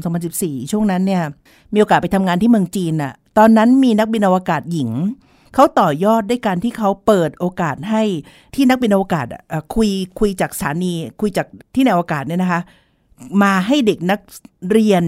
[0.00, 1.22] 2013-2014 ช่วงนั้นเนี่ย
[1.74, 4.90] มีโอกาสไปทำงานที่เมืองจีนน่ะตอนนั้นมีนักบินอวกาศหญิง
[5.54, 8.02] เขาต่อยอดด้วยการที่เขาเปิดโอกาสให้
[8.54, 9.26] ที่นักบินอวกาศ
[9.74, 12.60] คุยคุยจากสถานี คุยจากที่ในอวกาศเนี่ยนะคะ
[13.42, 14.20] มาให้เด็กนัก
[14.70, 15.04] เรียน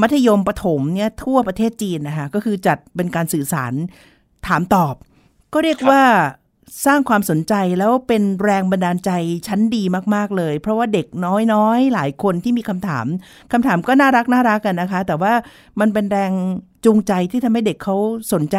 [0.00, 3.72] มัธยมประถมเนี่ยทั่วประเทศจีนนะคะก็คือจัดเป็นการสื่อสาร
[4.46, 4.94] ถามตอบ
[5.52, 6.02] ก็เรียกว่า
[6.86, 9.10] สร้างความสนใจแล้วเป็นแรงบันดาลใจ
[9.46, 9.82] ชั้นดี
[10.14, 11.06] มาก ๆ เลย เพราะว่าเด็ก
[11.54, 13.06] น้อยๆ หลายคนที่มีคำถาม
[13.52, 15.32] คำถามก็น่ารักน่ารักกันนะคะ แต่ว่า
[15.80, 16.32] มันเป็นแรง
[16.84, 17.96] จูงใจที่ทำให้เด็กเขา
[18.32, 18.56] สนใจ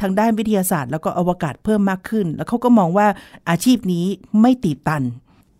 [0.00, 3.06] ทางด้านวิทยาศาสตร์ แล้วก็อวกาศเพิ่มมากขึ้น แล้วเขาก็มองว่า
[3.50, 4.04] อาชีพนี้
[4.40, 5.02] ไม่ตีบตัน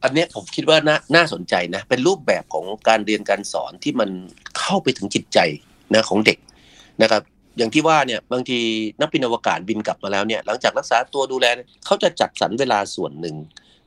[0.03, 4.11] อันนี้ผมคิดว่าน่าน่าสนใจนะ เป็นรูปแบบของการเรียนการสอนที่มัน
[4.59, 5.39] เข้าไปถึงจิตใจ
[5.95, 6.39] นะของเด็ก
[7.03, 7.23] นะครับ
[7.59, 8.59] อย่างที่ว่าเนี่ยบางที
[9.01, 11.47] นักบินอวกาศบินกลับมาแล้วเนี่ยหลังจากรักษาตัวดูแล
[11.87, 13.37] เขาจะจัดสรรเวลาส่วนหนึ่ง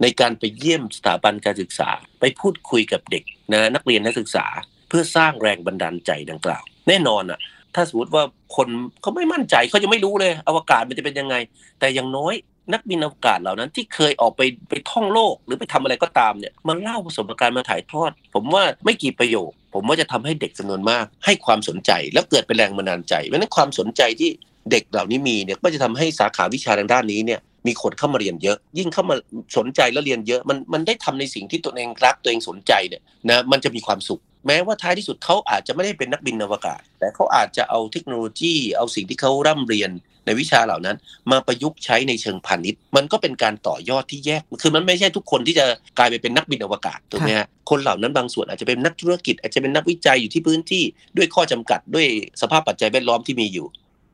[0.01, 3.23] ในการไปเยี่ยมสถาบันการศึกษา ไปพูดคุยกับเด็ก
[3.53, 4.45] นะนักเรียนนักศึกษา
[4.89, 7.39] เพื่อสร้างแรงบันดาลใจดังกล่าว แน่นอนอะ
[7.75, 8.23] ถ้าสมมติว่า
[8.55, 8.67] คน
[9.01, 11.35] เขาไม่มั่นใจเขาจะไม่รู้เลย อวกาศมันจะเป็นยังไง
[11.79, 12.33] แต่อย่างน้อย
[12.71, 24.29] นักบินอวกาศเหล่านั้นที่เคยออกไปไปท่องโลกหรือไปทำอะไรก็ตามเนี่ยมันเล่าประสบการณ์มาถ่ายทอด ผมว่าไม่กี่ประโยค ผมว่าจะทำให้เด็กจำนวนมาก ให้ความสนใจ แล้วเกิดเป็นแรงบันดาลใจเพราะนั้นความสนใจที่
[24.71, 29.15] เด็กเหล่านี้มีเนี่ยก็จะทำให้สาขาวิชาทางด้านนี้เนี่ยมีคนเข้ามาเรียนเยอะ ยิ่งเข้ามา
[29.57, 39.91] สนใจแล้วเรียนเยอะมันมันได้ทำในสิ่งที่ตัวเองรักตัวเองสนใจเนี่ยนะมันจะมีความสุข แม้ว่าท้ายที่สุดเขาอาจจะไม่ได้เป็นนักบินอวกาศ แต่เขาอาจจะเอาเทคโนโลยี เอาสิ่งที่เขาร่ำเรียน
[40.25, 40.97] ในวิชาเหล่านั้น
[41.31, 45.65] มาประยุกต์ใช้ในเชิงพาณิชย์ มันก็เป็นการต่อยอดที่แยก คือมันไม่ใช่ทุกคนที่จะ
[45.97, 50.83] กลายไปเป็นนักบินอวกาศถูกไหมฮะคนเหล่านั้นบางส่วนอาจจะเป็นนักธุรกิจ อาจจะเป็นนักวิจัยอยู่ที่พื้นที่
[51.17, 52.07] ด้วยข้อจำกัดด้วย
[52.41, 53.67] สภาพปัจจัยแวดล้อมที่มีอยู่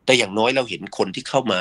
[0.05, 1.59] แต่อย่างน้อยเราเห็นคนที่เข้ามา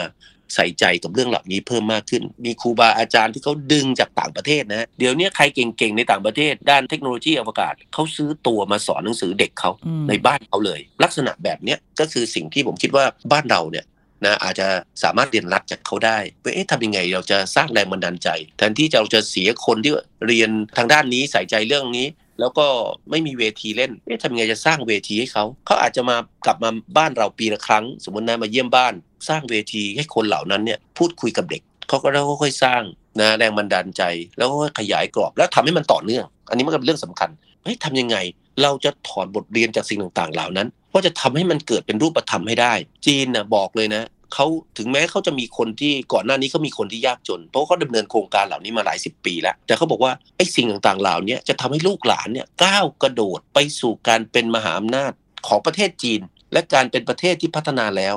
[0.55, 13.85] ใส่ใจกับเรื่องเหล่านี้เพิ่มมากขึ้น มีครูบาอาจารย์ที่เขาดึงจากต่างประเทศนะ เดี๋ยวนี้ใครเก่งๆ ในต่างประเทศ ด้านเทคโนโลยีอวกาศเขาซื้อตัวมาสอนหนังสือเด็กเขาอืมในบ้านเขาเลย ลักษณะแบบเนี้ยก็คือสิ่งที่ผมคิดว่าบ้านเราเนี่ย
[14.25, 14.69] นะอาจจะ
[15.03, 18.29] สามารถเรียนรู้จากเขาได้ว่าเอ๊ะทำยังไงเราจะสร้างแรงบันดาลใจ
[18.59, 19.93] แทนที่เราจะเสียคนที่
[20.27, 22.07] เรียนทางด้านนี้ใส่ใจเรื่องนี้
[22.41, 22.67] แล้วก็
[23.11, 28.95] ไม่มีเวทีเล่นเอ๊ะทำยังไงจะสร้างเวทีให้เขาเขาอาจจะมากลับมาบ้านเราปีละครั้ง สมมตินะมาเยี่ยมบ้าน
[29.29, 32.83] สร้างเวทีให้คนเหล่านั้นเนี่ยพูดคุยกับเด็กเขาก็แล้วค่อยสร้าง
[33.21, 34.03] นะแรงบันดาลใจ
[34.39, 37.31] แล้วก็ขยายกรอบแล้วทำให้มันต่อเนื่อง อันนี้มันก็เป็นเรื่องสำคัญ
[37.63, 38.17] เฮ้ยทำยังไง
[38.63, 42.73] เราจะถอดบทเรียนจากสิ่งต่างๆ เหล่านั้นว่าจะทำให้มันเกิดเป็นรูปธรรมให้ได้
[43.07, 44.47] จีนนะบอกเลยนะเขา
[44.79, 55.13] ถึงแม้เขาจะมีคนที่ก่อนหน้านี้เขามีคนที่ยากจน เพราะเขาดำเนินโครงการเหล่านี้มาหลายสิบปีแล้ว แต่เขาบอกว่าไอ้สิ่งต่างๆ เหล่านี้จะทำให้ลูกหลานเนี่ยก้าวกระโดดไปสู่การเป็นมหาอำนาจ
[55.47, 56.21] ของประเทศจีน
[56.53, 58.15] และการเป็นประเทศที่พัฒนาแล้ว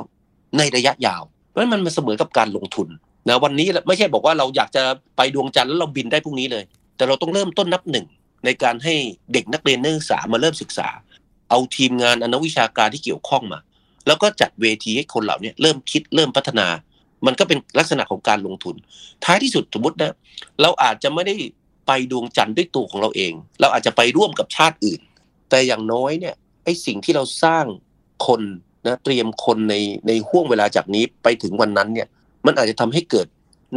[0.58, 2.88] ในระยะยาวเพราะมันมันเสมอกับการลงทุน
[3.28, 4.82] นะวันนี้ไม่ใช่บอกว่าเราอยากจะ
[5.16, 6.64] ไปดวงจันทร์แล้วเราบินได้พรุ่งนี้เลย
[6.96, 8.06] แต่เราต้องเริ่มต้นนับหนึ่ง
[8.44, 8.94] ในการให้
[9.32, 10.88] เด็กนักเรียนนักศึกษามาเริ่มศึกษา
[11.50, 13.58] เอาทีมงานอนกวิชาการที่เกี่ยวข้องมา
[14.06, 16.66] แล้วก็จัดเวทีให้คนเหล่านี้เริ่มคิดเริ่มพัฒนา
[17.26, 18.74] มันก็เป็นลักษณะของการลงทุน
[19.24, 20.14] ท้ายที่สุดสมมตินะ
[20.62, 21.34] เราอาจจะไม่ได้
[21.86, 25.00] ไปดวงจันทร์ด้วยตัวของเราเอง เราอาจจะไปร่วมกับชาติอื่น
[25.50, 27.64] แต่อย่างน้อยเนี่ยไอ้สิ่งที่เราสร้าง
[28.26, 28.40] คน
[28.86, 29.74] นะเตรียมคนใน
[30.06, 32.08] ในห่วงเวลาจากนี้ไปถึงวันนั้นเนี่ย
[32.46, 33.26] มันอาจจะทำให้เกิด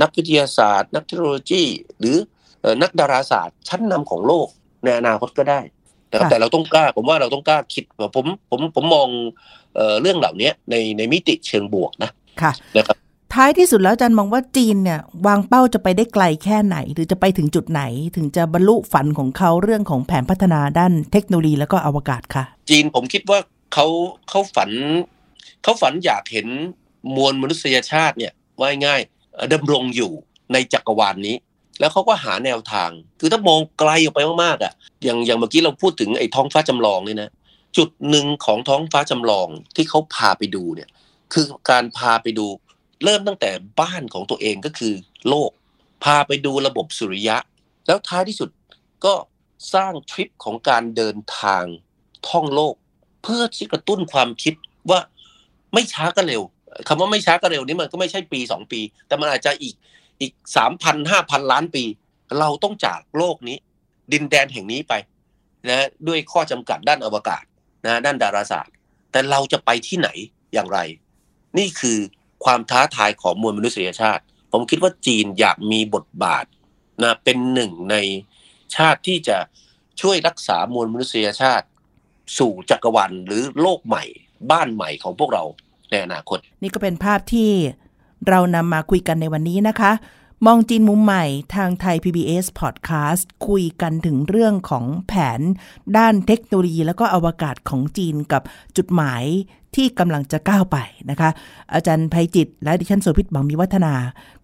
[0.01, 1.63] นักวิทยาศาสตร์ นักเทคโนโลยี
[1.99, 2.17] หรือ
[2.81, 4.47] นักดาราศาสตร์ชั้นนำของโลก
[4.83, 5.59] ในอนาคตก็ได้
[6.09, 7.83] แต่ค่ะแต่เราต้องกล้าผมว่าเราต้องกล้าคิด
[8.15, 9.07] ผมผมผมมอง
[9.75, 12.09] เอ่อเรื่องเหล่านี้ในในมิติเชิงบวกนะ
[12.41, 12.97] ค่ะนะครับ
[13.33, 17.81] ท้ายที่สุดแล้วอาจารย์มองว่าจีนเนี่ยวางเป้าจะไปได้ไกลแค่ไหน หรือจะไปถึงจุดไหน
[18.15, 23.39] ถึงจะบรรลุฝันของเขาเรื่องของแผนพัฒนาด้านเทคโนโลยีแล้วก็อวกาศค่ะ จีนผมคิดว่า
[23.73, 23.85] เขา
[24.29, 24.69] เขาฝัน
[25.63, 26.47] เขาฝันอยากเห็น
[27.15, 30.11] มวลมนุษยชาติเนี่ยว่าง่ายๆเอ่อดำรงอยู่
[30.53, 31.35] ในจักรวาลนนี้
[31.79, 37.31] แล้วเขาก็หาแนวทาง คือถ้ามองไกลออกไปมากๆอะ อย่างอย่างเมื่อกี้เราพูดถึงไอ้ท้องฟ้าจำลองเนี่ยนะ
[37.77, 40.89] จุดหนึ่งของท้องฟ้าจำลองที่เขาพาไปดูเนี่ย
[41.33, 42.45] คือการพาไปดู
[43.03, 44.93] เริ่มตั้งแต่บ้านของตัวเองก็คือ
[45.29, 45.51] โลก
[46.03, 47.37] พาไปดูระบบสุริยะ
[47.87, 48.49] แล้วท้ายที่สุด
[49.05, 49.13] ก็
[49.73, 51.63] สร้างทริปของการเดินทาง
[52.29, 52.75] ท่องโลก
[53.23, 54.53] เพื่อที่กระตุ้นความคิด
[54.89, 54.99] ว่า
[55.73, 56.41] ไม่ช้าก็เร็ว
[56.87, 59.75] คำว่าไม่ช้าก็เร็วนี้มันก็ไม่ใช่ปีสองปี แต่มันอาจจะอีก
[60.21, 61.83] อีกสามพันห้าพันล้านปี
[62.39, 63.57] เราต้องจากโลกนี้
[64.11, 64.93] ดินแดนแห่งนี้ไป
[65.67, 67.43] นะด้วยข้อจำกัดด้านอวกาศ
[67.85, 68.73] นะด้านดาราศาสตร์
[69.11, 70.09] แต่เราจะไปที่ไหน
[70.53, 70.79] อย่างไร
[71.57, 71.97] นี่คือ
[72.45, 76.45] ความท้าทายของมวลมนุษยชาติ ผมคิดว่าจีนอยากมีบทบาท
[77.03, 77.95] นะเป็นหนึ่งใน
[78.75, 79.37] ชาติที่จะ
[80.01, 81.67] ช่วยรักษามวลมนุษยชาติ
[82.37, 84.03] สู่จักรวาลหรือโลกใหม่
[84.51, 85.43] บ้านใหม่ของพวกเรา
[85.91, 87.51] ในอนาคต นี่ก็เป็นภาพที่
[88.27, 89.91] เรานำมาคุยกันในวันนี้นะคะ
[90.45, 95.41] มองจีนมุมใหม่ทางไทย PBS Podcast คุยกันถึงเรื่องของแผน
[95.97, 98.41] ด้านเทคโนโลยี แล้วก็อวกาศของจีนกับ
[98.77, 99.23] จุดหมาย
[99.75, 100.77] ที่กำลังจะก้าวไป
[101.09, 101.29] นะคะ
[101.73, 103.93] อาจารย์ไพจิตร และดิฉันโสภิต หวังวิวัฒนา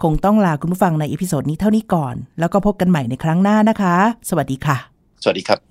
[0.02, 3.96] คงต้องลาคุณผู้ฟังใน episode นี้เท่านี้ก่อน แล้วก็พบกันใหม่ในครั้งหน้านะคะ
[4.30, 4.78] สวัสดีค่ะ
[5.24, 5.71] สวัสดีครับ